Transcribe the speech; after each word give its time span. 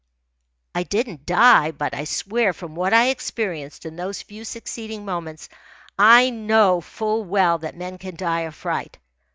I 0.73 0.81
didn't 0.81 1.27
die, 1.27 1.69
but 1.69 1.93
I 1.93 2.05
swear, 2.05 2.53
from 2.53 2.73
what 2.73 2.91
I 2.91 3.09
experienced 3.09 3.85
in 3.85 3.95
those 3.97 4.23
few 4.23 4.43
succeeding 4.45 5.05
moments, 5.05 5.45
that 5.47 5.55
I 5.99 6.31
know 6.31 6.81
full 6.81 7.23
well 7.23 7.59
that 7.59 7.77
men 7.77 7.99
can 7.99 8.15
die 8.15 8.41
of 8.49 8.55
fright. 8.55 8.97